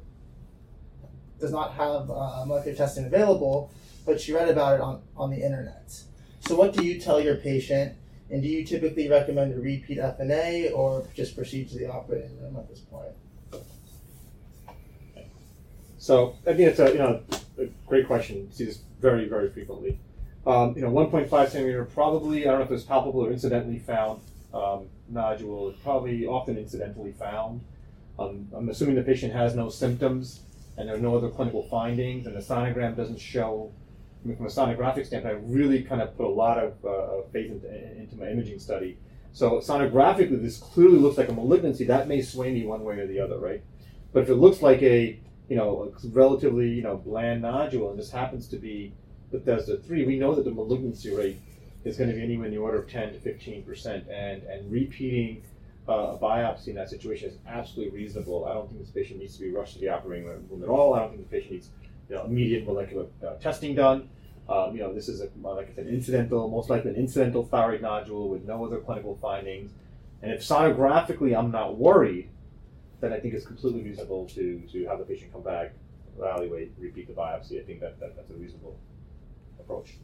[1.40, 3.70] does not have uh, molecular testing available,
[4.06, 6.02] but she read about it on, on the internet.
[6.40, 7.96] So, what do you tell your patient?
[8.30, 12.56] And do you typically recommend a repeat FNA or just proceed to the operating room
[12.56, 13.12] at this point?
[16.04, 17.22] So I think it's a you know
[17.58, 18.52] a great question.
[18.52, 19.98] See this very very frequently.
[20.46, 24.20] Um, you know, 1.5 centimeter probably I don't know if it's palpable or incidentally found
[24.52, 25.72] um, nodule.
[25.82, 27.62] Probably often incidentally found.
[28.18, 30.40] Um, I'm assuming the patient has no symptoms
[30.76, 33.72] and there are no other clinical findings, and the sonogram doesn't show.
[34.24, 37.28] I mean, from a sonographic standpoint, I really kind of put a lot of uh,
[37.30, 38.98] faith into, into my imaging study.
[39.32, 41.84] So sonographically, this clearly looks like a malignancy.
[41.84, 43.62] That may sway me one way or the other, right?
[44.12, 47.98] But if it looks like a you know a relatively you know bland nodule and
[47.98, 48.94] this happens to be
[49.30, 51.40] Bethesda three, we know that the malignancy rate
[51.84, 54.70] is going to be anywhere in the order of ten to fifteen percent, and and
[54.70, 55.42] repeating
[55.88, 58.46] uh, a biopsy in that situation is absolutely reasonable.
[58.46, 60.94] I don't think this patient needs to be rushed to the operating room at all.
[60.94, 61.70] I don't think the patient needs
[62.08, 64.08] you know, immediate molecular uh, testing done.
[64.48, 67.80] Um, you know, this is a, like I said, incidental, most likely an incidental thyroid
[67.80, 69.72] nodule with no other clinical findings.
[70.22, 72.28] And if sonographically I'm not worried,
[73.00, 75.72] then I think it's completely reasonable to, to have the patient come back,
[76.18, 77.60] evaluate, repeat the biopsy.
[77.60, 78.78] I think that, that that's a reasonable
[79.58, 79.94] approach.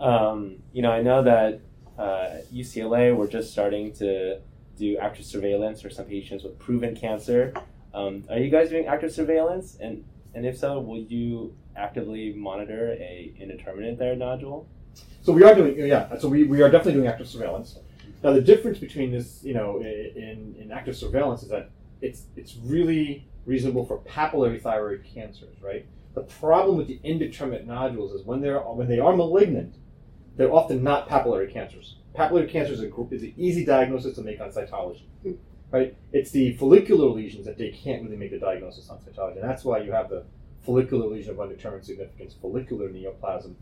[0.00, 1.60] Um, you know, I know that
[1.98, 4.40] uh, UCLA we're just starting to
[4.76, 7.52] do active surveillance for some patients with proven cancer.
[7.92, 9.76] Um, are you guys doing active surveillance?
[9.80, 14.68] And and if so, will you actively monitor a indeterminate thyroid nodule?
[15.22, 16.16] So we are doing, yeah.
[16.18, 17.78] So we, we are definitely doing active surveillance.
[18.22, 22.56] Now the difference between this, you know, in, in active surveillance is that it's it's
[22.56, 25.86] really reasonable for papillary thyroid cancers, right?
[26.14, 29.76] The problem with the indeterminate nodules is when they're when they are malignant,
[30.38, 31.96] they're often not papillary cancers.
[32.16, 35.02] Papillary cancer is, a, is an easy diagnosis to make on cytology,
[35.70, 35.94] right?
[36.12, 39.64] It's the follicular lesions that they can't really make the diagnosis on cytology, and that's
[39.64, 40.24] why you have the
[40.64, 43.54] follicular lesion of undetermined significance, follicular neoplasm,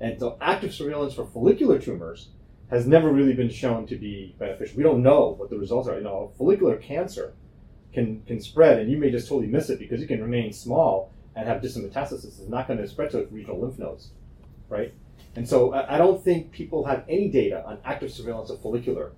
[0.00, 2.30] and so active surveillance for follicular tumors
[2.70, 4.76] has never really been shown to be beneficial.
[4.78, 5.96] We don't know what the results are.
[5.96, 7.34] You know, follicular cancer
[7.92, 11.12] can can spread, and you may just totally miss it because it can remain small
[11.36, 12.40] and have distant metastasis.
[12.40, 14.10] It's not going to spread to regional lymph nodes,
[14.68, 14.92] right?
[15.36, 19.12] And so I, don't think people have any data on active surveillance of follicular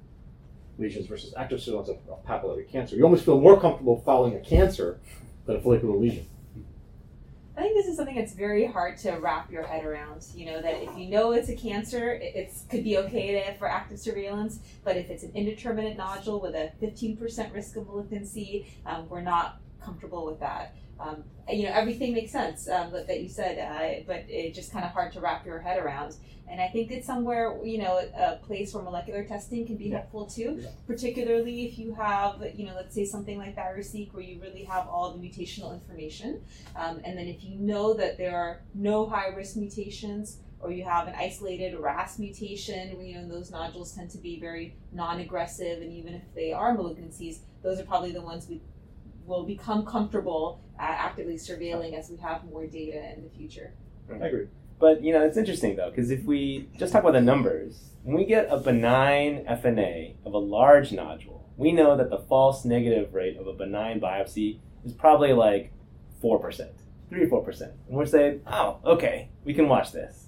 [0.79, 2.97] lesions versus active surveillance of, of papillary cancer.
[2.97, 4.99] You almost feel more comfortable following a cancer
[5.45, 6.27] than a follicular lesion.
[7.57, 10.27] I think this is something that's very hard to wrap your head around.
[10.35, 13.67] You know that if you know it's a cancer, it could be okay to, for
[13.67, 14.59] active surveillance.
[14.85, 19.59] But if it's an indeterminate nodule with a 15% risk of malignancy, um, we're not
[19.83, 20.75] comfortable with that.
[20.99, 24.73] Um, you know everything makes sense um, that, that you said, uh, but it's just
[24.73, 26.17] kind of hard to wrap your head around.
[26.49, 30.27] And I think it's somewhere you know a place where molecular testing can be helpful
[30.27, 30.69] too, Yeah.
[30.87, 34.89] particularly if you have you know let's say something like ThyroSeq where you really have
[34.89, 36.41] all the mutational information.
[36.75, 40.85] Um, and then if you know that there are no high risk mutations, or you
[40.85, 45.83] have an isolated RAS mutation, you know, those nodules tend to be very non aggressive,
[45.83, 48.61] and even if they are malignancies, those are probably the ones we
[49.27, 53.73] will become comfortable actively surveilling as we have more data in the future.
[54.11, 54.47] I agree.
[54.79, 58.17] But you know, it's interesting though, because if we just talk about the numbers, when
[58.17, 63.15] we get a benign FNA of a large nodule, we know that the false negative
[63.15, 65.73] rate of a benign biopsy is probably like
[66.21, 66.73] four percent,
[67.09, 70.27] three or four percent, and we're saying, oh, okay, we can watch this.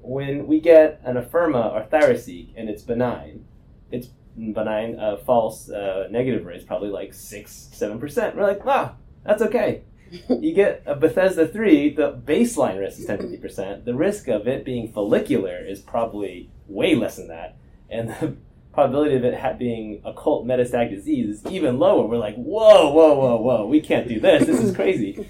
[0.00, 3.46] When we get an Afirma or ThyroSeq and it's benign,
[3.90, 8.36] it's benign uh, false uh, negative rate is probably like six, seven percent.
[8.36, 9.82] We're like, wow, that's okay
[10.28, 13.84] you get a Bethesda 3, the baseline risk is 10 50%.
[13.84, 17.56] The risk of it being follicular is probably way less than that.
[17.90, 18.36] And the
[18.72, 22.06] probability of it being occult metastatic disease is even lower.
[22.06, 24.46] We're like, whoa, whoa, whoa, whoa, we can't do this.
[24.46, 25.28] This is crazy.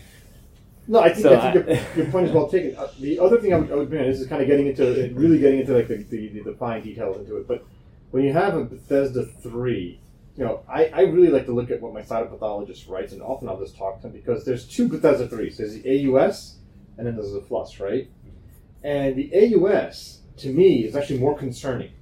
[0.87, 2.77] No, I think, So I think I- your, your point is well taken.
[2.77, 4.67] Uh, the other thing I would, I would bring in, this is kind of getting
[4.67, 7.49] into really getting into like the, the, the fine details into it.
[7.49, 7.65] But
[8.11, 9.99] when you have a Bethesda three,
[10.37, 13.49] you know, I, I really like to look at what my cytopathologist writes, and often
[13.49, 15.59] I'll just talk to him because there's two Bethesda threes.
[15.59, 16.57] There's the AUS,
[16.99, 18.11] and then there's the FLUS, right?
[18.83, 21.93] And the AUS to me is actually more concerning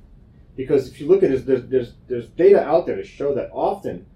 [0.56, 3.50] because if you look at it, there's there's, there's data out there to show that
[3.52, 4.06] often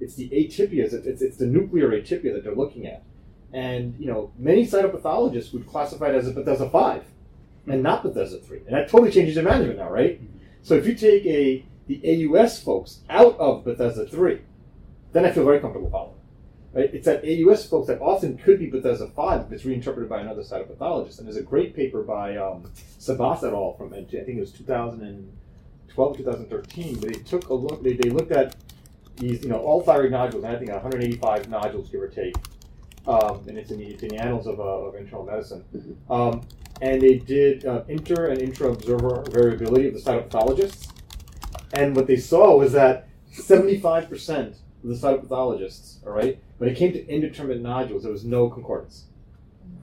[0.00, 3.02] it's the atypias, it's, it's the nuclear atypia that they're looking at.
[3.52, 7.04] And you know, many cytopathologists would classify it as a Bethesda five,
[7.66, 10.20] and not Bethesda three, and that totally changes their management now, right?
[10.62, 14.40] So if you take a the AUS folks out of Bethesda three,
[15.12, 16.14] then I feel very comfortable following.
[16.72, 16.92] Right?
[16.92, 20.42] It's that AUS folks that often could be Bethesda five if it's reinterpreted by another
[20.42, 21.18] cytopathologist.
[21.18, 23.74] And there's a great paper by um, Cibas et al.
[23.74, 27.82] from I think it was 2012 2013, where they took a look.
[27.82, 28.56] They, they looked at
[29.16, 32.34] these, you know, all thyroid nodules, and I think 185 nodules, give or take
[33.06, 35.64] um, and it's in the, it's in the annals of, uh, of internal medicine.
[36.08, 36.42] Um,
[36.80, 40.88] and they did uh, inter and intra observer variability of the cytopathologists.
[41.74, 46.92] And what they saw was that 75% of the cytopathologists, all right, when it came
[46.92, 49.04] to indeterminate nodules, there was no concordance.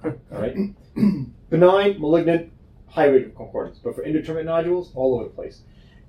[0.03, 0.55] All right?
[1.49, 2.51] Benign, malignant,
[2.87, 3.77] high rate of concordance.
[3.79, 5.61] But for indeterminate nodules, all over the place.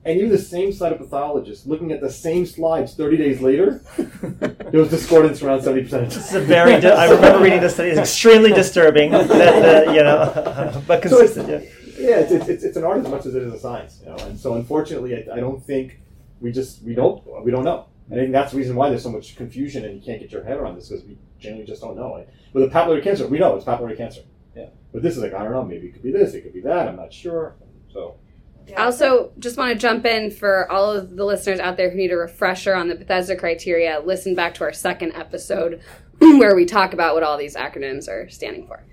[0.05, 4.90] And even the same cytopathologist looking at the same slides 30 days later, there was
[4.90, 5.90] discordance around 70% of.
[6.12, 6.81] This is a very.
[6.81, 7.90] Di- I remember reading this study.
[7.90, 9.12] It's extremely disturbing.
[9.12, 11.49] That, that, you know, but So consistent.
[11.49, 11.71] yeah.
[12.03, 14.11] Yeah, it's, it's, it's, it's an art as much as it is a science, you
[14.11, 14.17] know.
[14.17, 16.01] And so, unfortunately, I, I don't think
[16.41, 17.87] we just we don't we don't know.
[18.11, 20.33] And I think that's the reason why there's so much confusion and you can't get
[20.33, 22.12] your head around this because we genuinely just don't know.
[22.12, 24.21] Like, with a papillary cancer, we know it's papillary cancer.
[24.55, 24.67] Yeah.
[24.93, 26.61] But this is like, I don't know, maybe it could be this, it could be
[26.61, 27.55] that, I'm not sure.
[27.93, 28.17] So,
[28.77, 31.97] I also just want to jump in for all of the listeners out there who
[31.97, 34.01] need a refresher on the Bethesda criteria.
[34.05, 35.81] Listen back to our second episode
[36.19, 38.85] where we talk about what all these acronyms are standing for.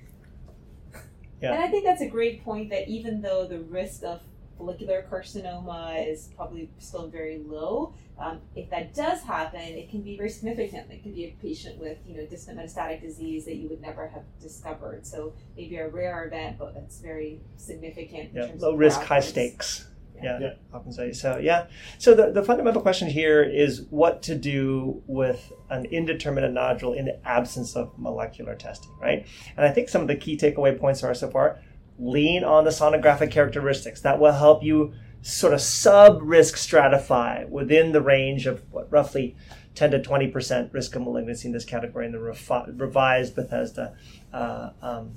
[1.42, 1.54] Yeah.
[1.54, 4.22] And I think that's a great point that even though the risk of
[4.58, 10.18] follicular carcinoma is probably still very low, um, if that does happen, it can be
[10.18, 10.92] very significant.
[10.92, 14.08] It could be a patient with you know distant metastatic disease that you would never
[14.08, 15.08] have discovered.
[15.08, 18.36] So maybe a rare event, but that's very significant.
[18.36, 19.86] in Yeah, low risk, high stakes.
[20.24, 20.54] Yeah, Yeah.
[20.74, 21.38] often say so.
[21.38, 21.68] Yeah.
[21.98, 27.06] So the, the fundamental question here is what to do with an indeterminate nodule in
[27.06, 29.26] the absence of molecular testing, right?
[29.58, 31.60] And I think some of the key takeaway points are so far
[31.98, 34.02] lean on the sonographic characteristics.
[34.02, 39.36] That will help you sort of sub risk stratify within the range of what roughly
[39.76, 43.96] 10 to 20% risk of malignancy in this category in the refi- revised Bethesda
[44.34, 45.12] uh, um,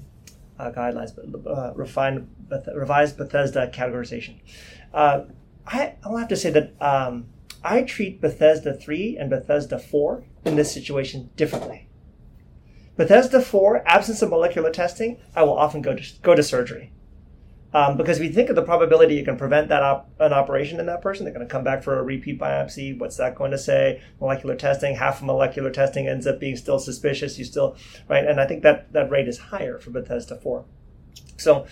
[0.58, 4.34] uh, guidelines, but uh, refined, Beth- revised Bethesda categorization.
[4.92, 5.24] Uh,
[5.66, 7.26] I, I'll have to say that um,
[7.62, 11.88] I treat Bethesda 3 and Bethesda 4 in this situation differently.
[12.96, 16.92] Bethesda 4, absence of molecular testing, I will often go to, go to surgery.
[17.74, 20.78] Um, because if you think of the probability you can prevent that op- an operation
[20.78, 22.98] in that person, they're going to come back for a repeat biopsy.
[22.98, 24.02] What's that going to say?
[24.20, 27.38] Molecular testing, half of molecular testing ends up being still suspicious.
[27.38, 27.76] You still,
[28.08, 28.26] right?
[28.26, 30.66] And I think that that rate is higher for Bethesda 4.
[31.38, 31.66] So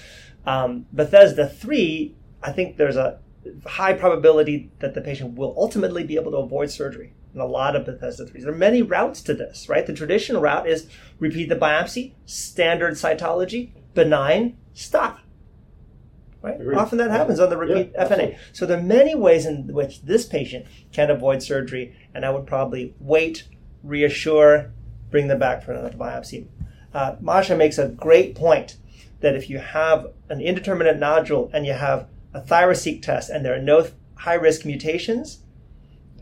[0.46, 3.18] um, Bethesda 3, I think there's a
[3.66, 7.76] high probability that the patient will ultimately be able to avoid surgery in a lot
[7.76, 8.42] of Bethesda 3s.
[8.42, 9.87] There are many routes to this, right?
[9.87, 15.20] The traditional route is repeat the biopsy, standard cytology, benign, stop.
[16.42, 16.59] Right?
[16.74, 18.11] Often that happens on the repeat Yeah, FNA.
[18.11, 18.38] absolutely.
[18.53, 22.46] So there are many ways in which this patient can avoid surgery, and I would
[22.46, 23.44] probably wait,
[23.83, 24.72] reassure,
[25.11, 26.46] bring them back for another biopsy.
[26.94, 28.79] Uh, Masha makes a great point
[29.20, 33.54] that if you have an indeterminate nodule and you have a ThyroSeq test and there
[33.54, 35.42] are no high risk mutations,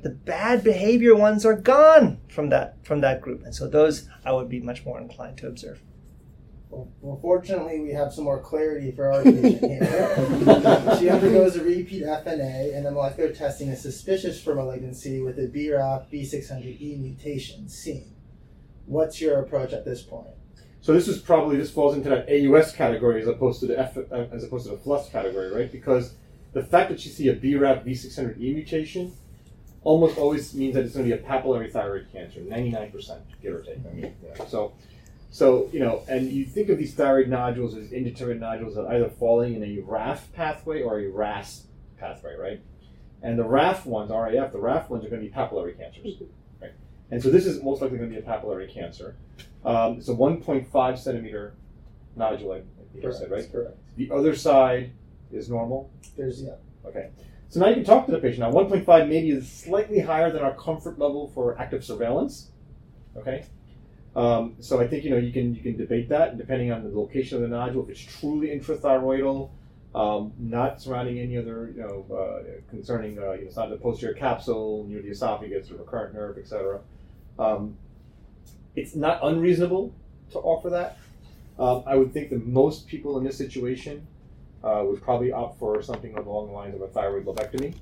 [0.02, 4.32] the bad behavior ones are gone from that from that group, and so those I
[4.32, 5.82] would be much more inclined to observe.
[6.70, 10.96] Well, well, fortunately, we have some more clarity for our patient here.
[10.98, 15.48] she undergoes a repeat FNA, and the molecular testing is suspicious for malignancy with a
[15.48, 18.14] BRAF V600E mutation seen.
[18.84, 20.28] What's your approach at this point?
[20.80, 23.96] So this is probably this falls into that AUS category as opposed to the F,
[23.96, 25.70] uh, as opposed to the FLUS category, right?
[25.70, 26.14] Because
[26.52, 29.12] the fact that you see a BRAF V600E mutation
[29.82, 33.22] almost always means that it's going to be a papillary thyroid cancer, ninety nine percent,
[33.42, 33.78] give or take.
[33.78, 34.44] I mean, yeah.
[34.46, 34.72] so
[35.30, 38.94] so you know, and you think of these thyroid nodules as indeterminate nodules that are
[38.94, 41.66] either falling in a RAF pathway or a RAS
[41.98, 42.60] pathway, right?
[43.22, 46.22] And the RAF ones, RAF, the RAF ones are going to be papillary cancers,
[46.62, 46.72] right?
[47.10, 49.16] And so this is most likely going to be a papillary cancer.
[49.64, 51.54] Um, it's a 1.5 centimeter
[52.16, 53.50] nodule, I think you said, right?
[53.50, 53.76] Correct.
[53.96, 54.92] The other side
[55.32, 55.90] is normal.
[56.16, 56.54] There's yeah.
[56.86, 57.10] Okay.
[57.48, 58.40] So now you can talk to the patient.
[58.40, 62.50] Now, 1.5 maybe is slightly higher than our comfort level for active surveillance.
[63.16, 63.46] Okay.
[64.14, 66.90] Um, so I think you know you can you can debate that, depending on the
[66.90, 69.50] location of the nodule, if it's truly intrathyroidal,
[69.94, 73.76] um, not surrounding any other you know uh, concerning uh, you know, it's not the
[73.76, 76.80] posterior capsule near the esophagus or recurrent nerve, etc.
[77.38, 77.76] Um,
[78.78, 79.94] it's not unreasonable
[80.30, 80.98] to offer that.
[81.58, 84.06] Um, I would think that most people in this situation
[84.62, 87.74] uh, would probably opt for something along the lines of a thyroid lobectomy.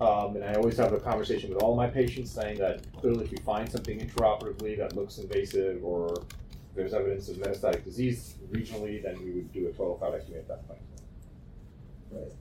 [0.00, 3.32] Um, and I always have a conversation with all my patients saying that clearly if
[3.32, 6.24] you find something intraoperatively that looks invasive or
[6.74, 10.66] there's evidence of metastatic disease regionally, then we would do a total thyroidectomy at that
[10.66, 10.80] point.
[12.10, 12.32] Right.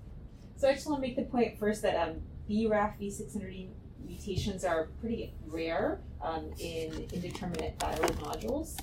[0.55, 3.67] So I just want to make the point first that um, BRAF V600E
[4.05, 8.77] mutations are pretty rare um, in indeterminate thyroid nodules.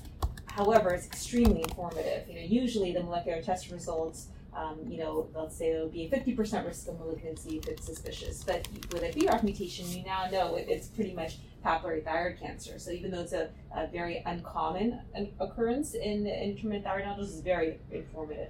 [0.45, 2.27] However, it's extremely informative.
[2.27, 6.09] You know, usually the molecular test results, um, you know, let's say will be a
[6.09, 8.43] 50% risk of malignancy if it's suspicious.
[8.43, 12.79] But with a BRAF mutation, you now know it, it's pretty much papillary thyroid cancer.
[12.79, 14.99] So even though it's a, a very uncommon
[15.39, 18.49] occurrence in indeterminate thyroid nodules, it's very informative.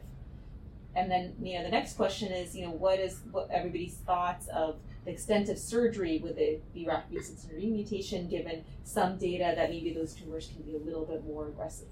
[0.95, 4.47] And then, you know, the next question is, you know, what is what everybody's thoughts
[4.47, 4.78] of
[5.08, 10.14] the extent of surgery with a BRAF V600E mutation, given some data that maybe those
[10.14, 11.88] tumors can be a little bit more aggressive.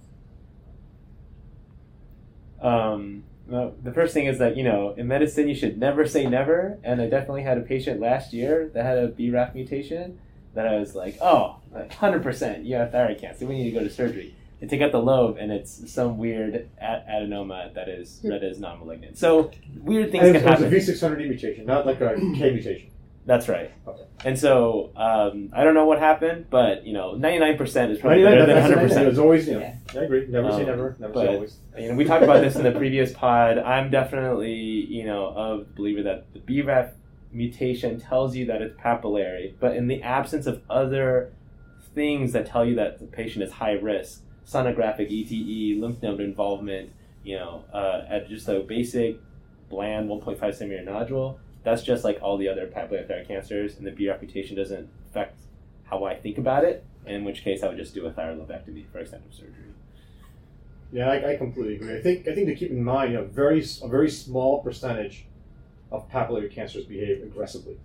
[2.62, 6.26] Um, well, the first thing is that you know in medicine you should never say
[6.28, 10.20] never, and I definitely had a patient last year that had a BRAF mutation
[10.54, 13.46] that I was like, oh, 100%, you have thyroid cancer.
[13.46, 14.36] We need to go to surgery.
[14.60, 18.60] They take out the lobe, and it's some weird a- adenoma that is that is
[18.60, 19.18] non-malignant.
[19.18, 19.52] So
[19.82, 20.66] weird things And can it was a
[21.00, 21.18] happen.
[21.18, 22.90] V600E mutation, not like a K mutation.
[23.26, 23.72] That's right.
[23.88, 24.04] Okay.
[24.24, 28.00] And so um, I don't know what happened, but you know, ninety nine percent is
[28.00, 28.88] probably 99, better than hundred the nice thing.
[28.90, 29.06] percent.
[29.06, 29.76] There's always, you know, Yeah.
[30.02, 30.28] I agree.
[30.28, 30.96] Never say Um, never.
[31.00, 31.58] Never but- say always.
[31.78, 33.58] You know, we talked about this in the previous pod.
[33.58, 36.92] I'm definitely, you know, of the believer that the BRAF
[37.34, 41.34] mutation tells you that it's papillary, but in the absence of other
[41.94, 46.92] things that tell you that the patient is high risk, sonographic ETE, lymph node involvement,
[47.24, 49.18] you know, uh, at just a basic
[49.70, 54.22] bland 1.5 centimeter nodule, that's just like all the other papillary cancers, and the BRAF
[54.22, 55.42] mutation doesn't affect
[55.86, 56.86] how I think about it.
[57.06, 59.74] In which case, I would just do a thyroid lobectomy for extensive surgery.
[60.92, 61.98] Yeah, I, I completely agree.
[61.98, 65.26] I think I think to keep in mind, you know, very a very small percentage
[65.92, 67.78] of papillary cancers behave aggressively,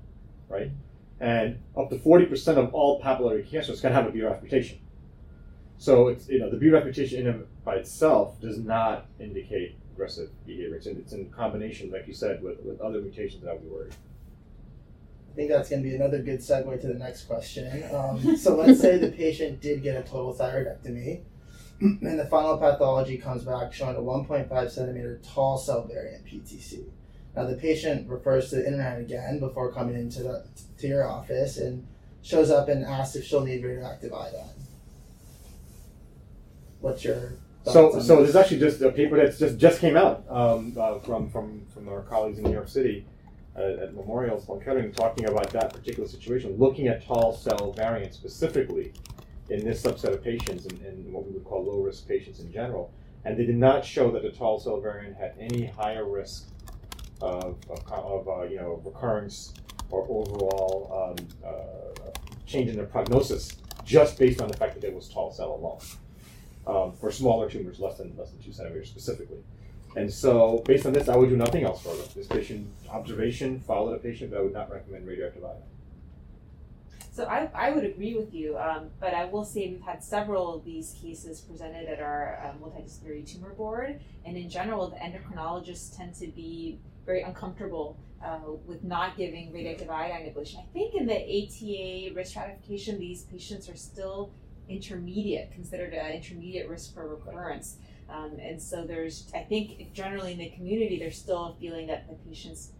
[0.48, 0.70] right?
[1.18, 4.78] And up to forty percent of all papillary cancers can have a BRAF mutation.
[5.78, 10.76] So it's you know the BRAF mutation in by itself does not indicate aggressive behavior.
[10.76, 13.62] It's in, it's in combination, like you said, with, with other mutations that I would
[13.62, 13.94] be worried.
[15.30, 17.84] I think that's going to be another good segue to the next question.
[17.94, 21.20] Um, so let's say the patient did get a total thyroidectomy,
[21.80, 26.84] and the final pathology comes back showing a 1.5 centimeter tall cell variant PTC.
[27.36, 30.44] Now the patient refers to the internet again before coming into the
[30.78, 31.86] to your office and
[32.22, 34.48] shows up and asks if she'll need radioactive iodine.
[36.80, 37.34] What's your
[37.64, 38.32] So, so this?
[38.32, 41.88] there's actually just a paper that's just just came out um, uh, from from from
[41.88, 43.06] our colleagues in New York City
[43.54, 48.16] uh, at Memorial Sloan Kettering talking about that particular situation, looking at tall cell variants
[48.16, 48.92] specifically
[49.50, 52.50] in this subset of patients and, and what we would call low risk patients in
[52.50, 52.92] general,
[53.24, 56.48] and they did not show that the tall cell variant had any higher risk
[57.20, 59.52] of of, of uh, you know recurrence
[59.90, 62.10] or overall um, uh,
[62.46, 65.78] change in their prognosis just based on the fact that it was tall cell alone
[66.66, 69.38] um, for smaller tumors, less than less than two centimeters specifically.
[69.96, 72.04] And so, based on this, I would do nothing else further.
[72.14, 75.62] This patient observation, follow the patient, but I would not recommend radioactive iodine.
[77.12, 80.54] So I, I would agree with you, um, but I will say we've had several
[80.54, 85.96] of these cases presented at our um, multidisciplinary tumor board, and in general, the endocrinologists
[85.96, 90.60] tend to be very uncomfortable uh, with not giving radioactive iodine ablation.
[90.60, 94.32] I think in the ATA risk stratification, these patients are still
[94.70, 97.76] intermediate, considered an intermediate risk for recurrence.
[98.08, 102.08] Um, and so there's, I think generally in the community, there's still a feeling that
[102.08, 102.72] the patients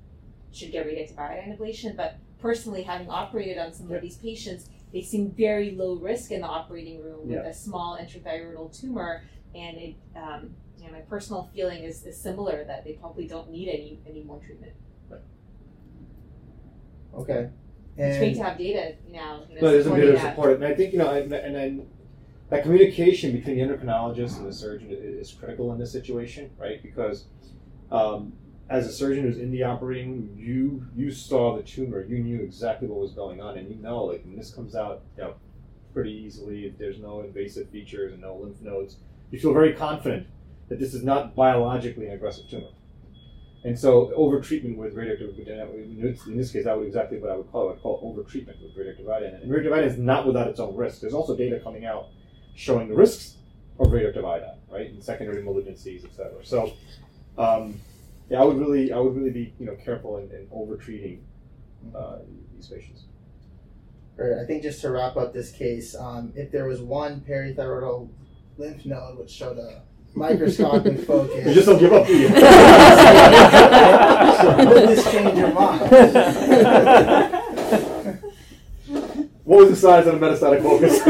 [0.53, 3.97] should get radioactive iodine ablation, but personally having operated on some Yeah.
[3.97, 7.51] of these patients, they seem very low risk in the operating room with Yeah.
[7.51, 9.23] a small intrathyroidal tumor,
[9.55, 13.51] and it, um, you know, my personal feeling is, is similar that they probably don't
[13.51, 14.73] need any any more treatment.
[17.15, 17.51] okay.
[17.97, 19.43] It's great to have data now.
[19.49, 20.55] You know, No, there's a supporting bit of support.
[20.55, 21.87] And I think, you know, and, and then
[22.49, 26.83] that communication between the endocrinologist and the surgeon is critical in this situation, right?
[26.83, 27.27] Because
[27.93, 28.33] um,
[28.69, 32.41] as a surgeon who's in the operating room, you you saw the tumor, you knew
[32.41, 35.35] exactly what was going on, and you know, like when this comes out, you know,
[35.93, 36.67] pretty easily.
[36.67, 38.97] If there's no invasive features and no lymph nodes,
[39.31, 40.27] you feel very confident
[40.69, 42.69] that this is not biologically an aggressive tumor.
[43.63, 47.37] And so, over treatment with radioactive, iodine, in this case, that would exactly what I
[47.37, 47.65] would call it.
[47.65, 49.35] I would call it over treatment with radioactive iodine.
[49.35, 51.01] And radioactive iodine is not without its own risks.
[51.01, 52.09] There's also data coming out
[52.55, 53.37] showing the risks
[53.79, 56.43] of radioactive iodine, right, in secondary malignancies, et cetera.
[56.43, 56.73] So,
[57.37, 57.79] um,
[58.31, 61.23] yeah, I would really, I would really be, you know, careful in, in over treating
[61.95, 62.19] uh,
[62.55, 63.05] these patients.
[64.17, 68.09] Right, I think just to wrap up this case, um, if there was one parathyroidal
[68.59, 69.83] lymph node which showed a
[70.15, 72.29] microscopic focus, You just don't give up, do you?
[74.69, 75.81] would this change your mind?
[79.45, 81.01] what was the size of the metastatic focus?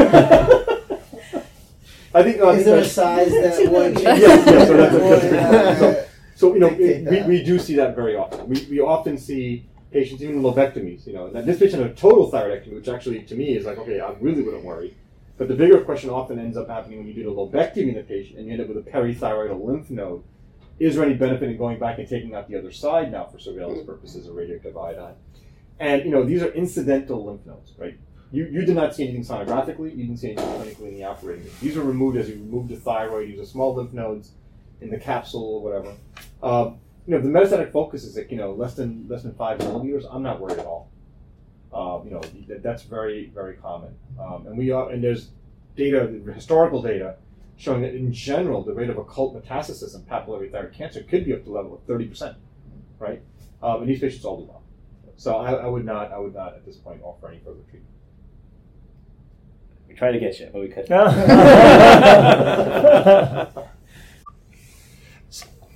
[2.13, 2.41] I think.
[2.41, 3.99] Uh, I Is think there a size that would?
[4.01, 5.79] Yes, yes, so that's a- that's a would, good point.
[5.79, 8.47] So- So you know, dictate we, we do see that very often.
[8.49, 11.05] We, we often see patients, even lobectomies.
[11.05, 13.77] You know, and this patient had a total thyroidectomy, which actually to me is like,
[13.77, 14.95] okay, I really wouldn't worry.
[15.41, 18.03] But the bigger question often ends up happening when you do the lobectomy in the
[18.03, 20.23] patient and you end up with a perithyroidal lymph node.
[20.77, 23.39] Is there any benefit in going back and taking out the other side now for
[23.39, 25.15] surveillance purposes of radioactive iodine?
[25.79, 27.97] And you know, these are incidental lymph nodes, right?
[28.31, 31.45] You, you did not see anything sonographically, you didn't see anything clinically in the operating
[31.45, 31.53] room.
[31.59, 34.33] These were removed as you removed the thyroid, these are small lymph nodes
[34.79, 35.95] in the capsule or whatever.
[36.43, 36.77] Um,
[37.07, 40.05] you know, the metastatic focus is like, you know, less than less than five millimeters,
[40.07, 40.90] I'm not worried at all.
[41.73, 43.95] Um, you know, that, that's very, very common.
[44.19, 45.29] Um, and we are, and there's
[45.75, 47.15] data, historical data,
[47.55, 51.33] showing that in general, the rate of occult metastasis in papillary thyroid cancer could be
[51.33, 52.35] up to the level of 30%,
[52.99, 53.21] right?
[53.63, 54.63] Um, and these patients all do well.
[55.15, 57.85] So I, I would not, I would not at this point offer any further treatment.
[59.87, 60.91] We tried to get you, but we couldn't.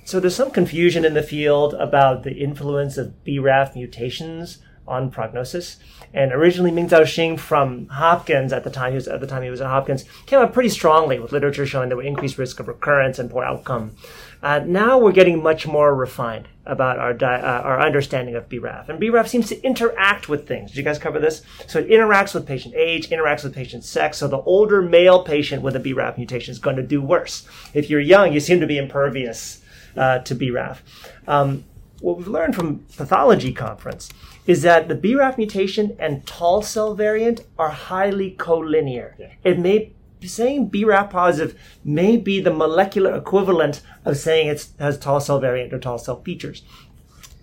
[0.06, 5.78] So there's some confusion in the field about the influence of BRAF mutations on prognosis.
[6.14, 9.50] And originally, Mingzhao Xing from Hopkins at the time he was at the time he
[9.50, 12.68] was at Hopkins came out pretty strongly with literature showing there were increased risk of
[12.68, 13.94] recurrence and poor outcome.
[14.42, 18.88] Uh, now we're getting much more refined about our di- uh, our understanding of BRAF,
[18.88, 20.70] and BRAF seems to interact with things.
[20.70, 21.42] Did you guys cover this?
[21.66, 24.18] So it interacts with patient age, interacts with patient sex.
[24.18, 27.46] So the older male patient with a BRAF mutation is going to do worse.
[27.74, 29.62] If you're young, you seem to be impervious
[29.96, 30.78] uh, to BRAF.
[31.26, 31.64] Um,
[32.00, 34.10] what we've learned from pathology conference
[34.46, 39.14] is that the BRAF mutation and tall cell variant are highly collinear.
[39.18, 39.32] Yeah.
[39.44, 39.92] It may
[40.22, 45.72] saying BRAF positive may be the molecular equivalent of saying it has tall cell variant
[45.72, 46.62] or tall cell features.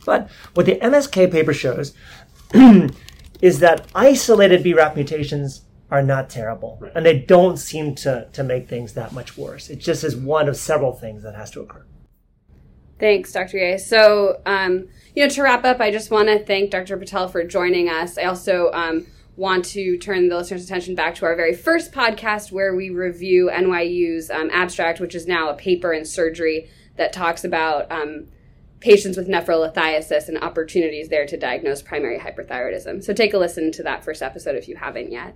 [0.05, 1.93] But what the MSK paper shows
[3.41, 6.91] is that isolated BRAF mutations are not terrible, right.
[6.95, 9.69] and they don't seem to, to make things that much worse.
[9.69, 11.85] It just is one of several things that has to occur.
[13.03, 13.57] Thanks, Dr.
[13.57, 13.75] Yeh.
[13.75, 16.95] So, um, you know, to wrap up, I just want to thank Dr.
[16.95, 18.17] Patel for joining us.
[18.17, 22.53] I also um, want to turn the listeners' attention back to our very first podcast
[22.53, 27.43] where we review NYU's um, abstract, which is now a paper in surgery that talks
[27.43, 28.29] about um,
[28.79, 33.03] patients with nephrolithiasis and opportunities there to diagnose primary hyperthyroidism.
[33.03, 35.35] So take a listen to that first episode if you haven't yet.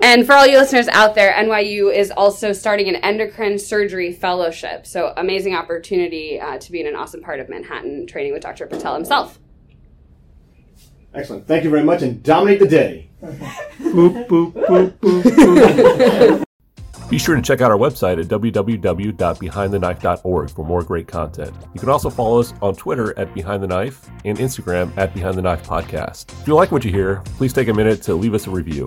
[0.00, 4.86] And for all you listeners out there, NYU is also starting an endocrine surgery fellowship.
[4.86, 8.66] So amazing opportunity uh, to be in an awesome part of Manhattan training with Dr.
[8.66, 9.38] Patel himself.
[11.14, 11.46] Excellent.
[11.46, 16.44] Thank you very much and dominate the day boop, boop, boop, boop, boop.
[17.10, 21.54] Be sure to check out our website at www.behindtheknife.org for more great content.
[21.72, 25.36] You can also follow us on Twitter at Behind the Knife and Instagram at Behind
[25.36, 26.32] the Knife Podcast.
[26.40, 28.86] If you like what you hear, please take a minute to leave us a review.